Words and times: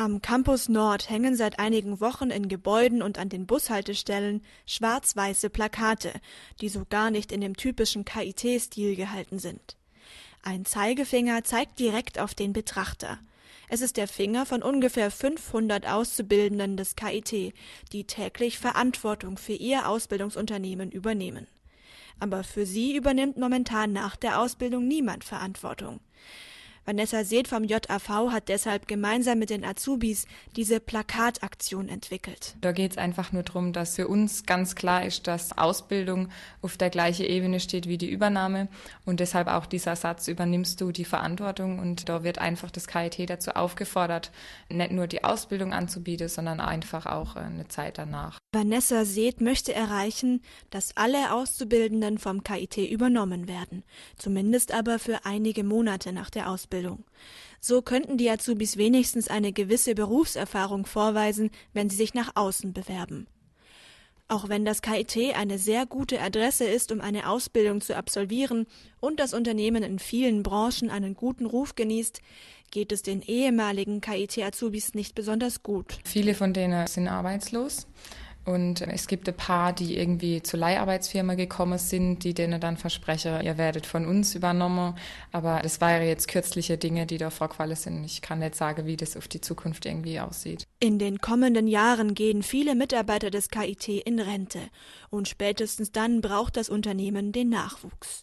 Am 0.00 0.22
Campus 0.22 0.70
Nord 0.70 1.10
hängen 1.10 1.36
seit 1.36 1.58
einigen 1.58 2.00
Wochen 2.00 2.30
in 2.30 2.48
Gebäuden 2.48 3.02
und 3.02 3.18
an 3.18 3.28
den 3.28 3.44
Bushaltestellen 3.44 4.40
schwarz-weiße 4.64 5.50
Plakate, 5.50 6.14
die 6.62 6.70
so 6.70 6.86
gar 6.88 7.10
nicht 7.10 7.32
in 7.32 7.42
dem 7.42 7.54
typischen 7.54 8.06
KIT-Stil 8.06 8.96
gehalten 8.96 9.38
sind. 9.38 9.76
Ein 10.42 10.64
Zeigefinger 10.64 11.44
zeigt 11.44 11.78
direkt 11.78 12.18
auf 12.18 12.34
den 12.34 12.54
Betrachter. 12.54 13.18
Es 13.68 13.82
ist 13.82 13.98
der 13.98 14.08
Finger 14.08 14.46
von 14.46 14.62
ungefähr 14.62 15.10
500 15.10 15.86
Auszubildenden 15.86 16.78
des 16.78 16.96
KIT, 16.96 17.52
die 17.92 18.04
täglich 18.04 18.58
Verantwortung 18.58 19.36
für 19.36 19.52
ihr 19.52 19.86
Ausbildungsunternehmen 19.86 20.90
übernehmen. 20.90 21.46
Aber 22.18 22.42
für 22.42 22.64
sie 22.64 22.96
übernimmt 22.96 23.36
momentan 23.36 23.92
nach 23.92 24.16
der 24.16 24.40
Ausbildung 24.40 24.88
niemand 24.88 25.24
Verantwortung. 25.24 26.00
Vanessa 26.86 27.24
Seeth 27.24 27.46
vom 27.46 27.64
JAV 27.64 28.08
hat 28.32 28.48
deshalb 28.48 28.88
gemeinsam 28.88 29.38
mit 29.38 29.50
den 29.50 29.64
Azubis 29.64 30.26
diese 30.56 30.80
Plakataktion 30.80 31.88
entwickelt. 31.88 32.56
Da 32.62 32.72
geht 32.72 32.92
es 32.92 32.98
einfach 32.98 33.32
nur 33.32 33.42
darum, 33.42 33.72
dass 33.72 33.96
für 33.96 34.08
uns 34.08 34.46
ganz 34.46 34.74
klar 34.74 35.04
ist, 35.04 35.26
dass 35.26 35.56
Ausbildung 35.56 36.30
auf 36.62 36.78
der 36.78 36.90
gleichen 36.90 37.26
Ebene 37.26 37.60
steht 37.60 37.86
wie 37.86 37.98
die 37.98 38.10
Übernahme 38.10 38.68
und 39.04 39.20
deshalb 39.20 39.48
auch 39.48 39.66
dieser 39.66 39.94
Satz, 39.94 40.26
übernimmst 40.26 40.80
du 40.80 40.90
die 40.90 41.04
Verantwortung 41.04 41.78
und 41.78 42.08
da 42.08 42.24
wird 42.24 42.38
einfach 42.38 42.70
das 42.70 42.86
KIT 42.86 43.28
dazu 43.28 43.50
aufgefordert, 43.52 44.32
nicht 44.70 44.92
nur 44.92 45.06
die 45.06 45.22
Ausbildung 45.22 45.74
anzubieten, 45.74 46.28
sondern 46.28 46.60
einfach 46.60 47.04
auch 47.04 47.36
äh, 47.36 47.40
eine 47.40 47.68
Zeit 47.68 47.98
danach. 47.98 48.38
Vanessa 48.52 49.04
Seeth 49.04 49.40
möchte 49.40 49.72
erreichen, 49.72 50.42
dass 50.70 50.96
alle 50.96 51.32
Auszubildenden 51.32 52.18
vom 52.18 52.42
KIT 52.42 52.78
übernommen 52.78 53.46
werden, 53.46 53.84
zumindest 54.16 54.72
aber 54.72 54.98
für 54.98 55.24
einige 55.24 55.62
Monate 55.62 56.12
nach 56.12 56.30
der 56.30 56.50
Ausbildung. 56.50 56.69
Ausbildung. 56.70 57.04
So 57.60 57.82
könnten 57.82 58.16
die 58.16 58.30
Azubis 58.30 58.76
wenigstens 58.76 59.28
eine 59.28 59.52
gewisse 59.52 59.94
Berufserfahrung 59.94 60.86
vorweisen, 60.86 61.50
wenn 61.72 61.90
sie 61.90 61.96
sich 61.96 62.14
nach 62.14 62.36
außen 62.36 62.72
bewerben. 62.72 63.26
Auch 64.28 64.48
wenn 64.48 64.64
das 64.64 64.80
KIT 64.80 65.34
eine 65.34 65.58
sehr 65.58 65.84
gute 65.84 66.20
Adresse 66.20 66.64
ist, 66.64 66.92
um 66.92 67.00
eine 67.00 67.28
Ausbildung 67.28 67.80
zu 67.80 67.96
absolvieren 67.96 68.66
und 69.00 69.18
das 69.18 69.34
Unternehmen 69.34 69.82
in 69.82 69.98
vielen 69.98 70.44
Branchen 70.44 70.88
einen 70.88 71.14
guten 71.14 71.46
Ruf 71.46 71.74
genießt, 71.74 72.20
geht 72.70 72.92
es 72.92 73.02
den 73.02 73.22
ehemaligen 73.22 74.00
KIT-Azubis 74.00 74.94
nicht 74.94 75.16
besonders 75.16 75.64
gut. 75.64 75.98
Viele 76.04 76.34
von 76.34 76.54
denen 76.54 76.86
sind 76.86 77.08
arbeitslos 77.08 77.88
und 78.46 78.80
es 78.80 79.06
gibt 79.06 79.28
ein 79.28 79.36
paar, 79.36 79.72
die 79.72 79.98
irgendwie 79.98 80.42
zur 80.42 80.58
Leiharbeitsfirma 80.60 81.34
gekommen 81.34 81.78
sind, 81.78 82.24
die 82.24 82.32
denen 82.32 82.60
dann 82.60 82.78
versprechen, 82.78 83.42
ihr 83.42 83.58
werdet 83.58 83.86
von 83.86 84.06
uns 84.06 84.34
übernommen. 84.34 84.94
Aber 85.30 85.60
das 85.62 85.80
waren 85.80 86.02
jetzt 86.02 86.26
kürzliche 86.26 86.78
Dinge, 86.78 87.06
die 87.06 87.18
da 87.18 87.30
vorgefallen 87.30 87.76
sind. 87.76 88.04
Ich 88.04 88.22
kann 88.22 88.38
nicht 88.38 88.54
sagen, 88.54 88.86
wie 88.86 88.96
das 88.96 89.16
auf 89.16 89.28
die 89.28 89.42
Zukunft 89.42 89.84
irgendwie 89.84 90.18
aussieht. 90.20 90.66
In 90.80 90.98
den 90.98 91.20
kommenden 91.20 91.66
Jahren 91.66 92.14
gehen 92.14 92.42
viele 92.42 92.74
Mitarbeiter 92.74 93.30
des 93.30 93.50
KIT 93.50 93.88
in 93.88 94.18
Rente. 94.18 94.60
Und 95.10 95.28
spätestens 95.28 95.92
dann 95.92 96.22
braucht 96.22 96.56
das 96.56 96.70
Unternehmen 96.70 97.32
den 97.32 97.50
Nachwuchs. 97.50 98.22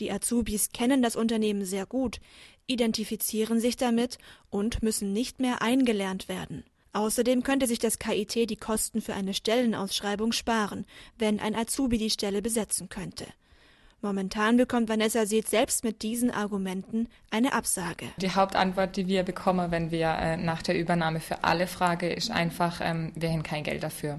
Die 0.00 0.12
Azubis 0.12 0.70
kennen 0.72 1.00
das 1.00 1.16
Unternehmen 1.16 1.64
sehr 1.64 1.86
gut, 1.86 2.20
identifizieren 2.66 3.60
sich 3.60 3.76
damit 3.78 4.18
und 4.50 4.82
müssen 4.82 5.14
nicht 5.14 5.40
mehr 5.40 5.62
eingelernt 5.62 6.28
werden. 6.28 6.64
Außerdem 6.96 7.42
könnte 7.42 7.66
sich 7.66 7.78
das 7.78 7.98
KIT 7.98 8.48
die 8.48 8.56
Kosten 8.56 9.02
für 9.02 9.12
eine 9.12 9.34
Stellenausschreibung 9.34 10.32
sparen, 10.32 10.86
wenn 11.18 11.40
ein 11.40 11.54
Azubi 11.54 11.98
die 11.98 12.08
Stelle 12.08 12.40
besetzen 12.40 12.88
könnte. 12.88 13.26
Momentan 14.00 14.56
bekommt 14.56 14.88
Vanessa 14.88 15.26
Seeth 15.26 15.46
selbst 15.46 15.84
mit 15.84 16.00
diesen 16.00 16.30
Argumenten 16.30 17.08
eine 17.30 17.52
Absage. 17.52 18.06
Die 18.16 18.30
Hauptantwort, 18.30 18.96
die 18.96 19.08
wir 19.08 19.24
bekommen, 19.24 19.70
wenn 19.70 19.90
wir 19.90 20.08
äh, 20.08 20.36
nach 20.38 20.62
der 20.62 20.78
Übernahme 20.78 21.20
für 21.20 21.44
alle 21.44 21.66
fragen, 21.66 22.10
ist 22.10 22.30
einfach, 22.30 22.80
ähm, 22.82 23.12
wir 23.14 23.28
haben 23.28 23.42
kein 23.42 23.62
Geld 23.62 23.82
dafür. 23.82 24.18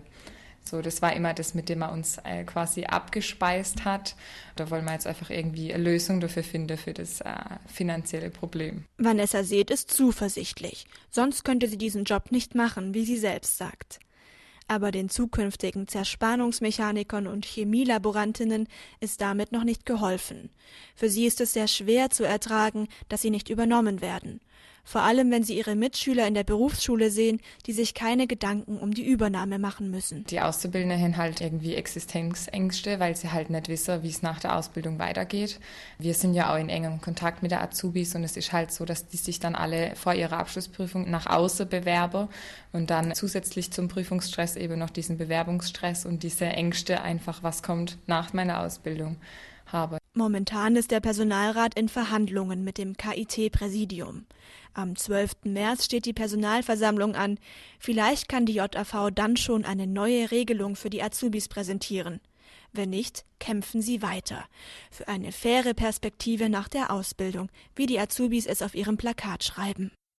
So, 0.70 0.82
das 0.82 1.02
war 1.02 1.14
immer 1.14 1.34
das, 1.34 1.54
mit 1.54 1.70
dem 1.70 1.82
er 1.82 1.92
uns 1.92 2.18
äh, 2.24 2.44
quasi 2.44 2.86
abgespeist 2.86 3.86
hat. 3.86 4.16
Da 4.56 4.70
wollen 4.70 4.86
wir 4.86 4.94
jetzt 4.94 5.08
einfach 5.08 5.30
irgendwie 5.30 5.74
eine 5.74 5.84
Lösung 5.84 6.20
dafür 6.20 6.44
finden, 6.44 6.78
für 6.78 6.94
das 6.94 7.22
äh, 7.22 7.36
finanzielle 7.68 8.30
Problem. 8.30 8.86
Vanessa 8.98 9.44
Seeth 9.44 9.72
ist 9.72 9.92
zuversichtlich. 9.92 10.86
Sonst 11.10 11.44
könnte 11.44 11.68
sie 11.68 11.78
diesen 11.78 12.04
Job 12.04 12.32
nicht 12.32 12.56
machen, 12.56 12.94
wie 12.94 13.06
sie 13.06 13.18
selbst 13.18 13.58
sagt. 13.58 14.00
Aber 14.68 14.92
den 14.92 15.08
zukünftigen 15.08 15.88
Zerspannungsmechanikern 15.88 17.28
und 17.28 17.46
Chemielaborantinnen 17.46 18.68
ist 19.00 19.22
damit 19.22 19.54
noch 19.54 19.64
nicht 19.64 19.86
geholfen. 19.86 20.50
Für 20.94 21.10
sie 21.10 21.26
ist 21.26 21.40
es 21.40 21.54
sehr 21.54 21.70
schwer 21.70 22.10
zu 22.10 22.26
ertragen, 22.26 22.90
dass 23.08 23.22
sie 23.22 23.30
nicht 23.30 23.50
übernommen 23.50 24.02
werden 24.02 24.42
vor 24.88 25.02
allem 25.02 25.32
wenn 25.32 25.44
sie 25.44 25.58
ihre 25.58 25.76
Mitschüler 25.76 26.26
in 26.28 26.34
der 26.34 26.46
Berufsschule 26.46 27.12
sehen, 27.12 27.42
die 27.66 27.74
sich 27.74 27.94
keine 27.94 28.26
Gedanken 28.26 28.78
um 28.78 28.94
die 28.94 29.06
Übernahme 29.06 29.60
machen 29.60 29.92
müssen. 29.92 30.24
Die 30.24 30.40
Auszubildenden 30.40 31.02
haben 31.02 31.18
halt 31.18 31.42
irgendwie 31.42 31.76
Existenzängste, 31.76 32.98
weil 33.02 33.14
sie 33.18 33.30
halt 33.34 33.50
nicht 33.50 33.68
wissen, 33.68 34.02
wie 34.02 34.08
es 34.08 34.22
nach 34.22 34.40
der 34.40 34.56
Ausbildung 34.56 34.98
weitergeht. 34.98 35.60
Wir 36.00 36.14
sind 36.14 36.36
ja 36.36 36.54
auch 36.54 36.58
in 36.58 36.70
engem 36.70 37.02
Kontakt 37.02 37.42
mit 37.44 37.52
der 37.52 37.62
Azubis 37.62 38.16
und 38.16 38.24
es 38.24 38.38
ist 38.38 38.54
halt 38.54 38.72
so, 38.72 38.86
dass 38.86 39.10
die 39.10 39.18
sich 39.18 39.42
dann 39.42 39.56
alle 39.56 39.94
vor 39.98 40.14
ihrer 40.14 40.38
Abschlussprüfung 40.38 41.12
nach 41.12 41.26
außen 41.26 41.68
bewerben 41.68 42.30
und 42.72 42.90
dann 42.90 43.14
zusätzlich 43.14 43.72
zum 43.72 43.90
Prüfungsstress 43.90 44.56
eben 44.56 44.80
noch 44.80 44.90
diesen 44.90 45.18
Bewerbungsstress 45.18 46.06
und 46.06 46.24
diese 46.24 46.46
Ängste 46.46 47.02
einfach, 47.02 47.44
was 47.44 47.62
kommt 47.62 47.98
nach 48.08 48.32
meiner 48.32 48.62
Ausbildung 48.62 49.18
habe. 49.66 49.98
Momentan 50.18 50.76
ist 50.76 50.90
der 50.90 51.00
Personalrat 51.00 51.78
in 51.78 51.90
Verhandlungen 51.90 52.64
mit 52.64 52.80
dem 52.80 52.98
KIT-Präsidium. 52.98 54.26
Am 54.74 54.96
12. 54.96 55.44
März 55.44 55.86
steht 55.86 56.08
die 56.08 56.14
Personalversammlung 56.14 57.14
an. 57.14 57.38
Vielleicht 57.78 58.28
kann 58.28 58.48
die 58.48 58.54
JAV 58.54 59.12
dann 59.14 59.38
schon 59.38 59.64
eine 59.64 59.86
neue 59.86 60.32
Regelung 60.32 60.76
für 60.76 60.90
die 60.90 61.04
Azubis 61.04 61.48
präsentieren. 61.48 62.20
Wenn 62.74 62.90
nicht, 62.90 63.26
kämpfen 63.40 63.84
sie 63.84 64.02
weiter. 64.02 64.44
Für 64.90 65.08
eine 65.08 65.32
faire 65.32 65.76
Perspektive 65.76 66.50
nach 66.50 66.68
der 66.68 66.90
Ausbildung, 66.90 67.52
wie 67.76 67.86
die 67.86 68.00
Azubis 68.00 68.48
es 68.48 68.64
auf 68.64 68.74
ihrem 68.74 68.98
Plakat 68.98 69.44
schreiben. 69.44 69.92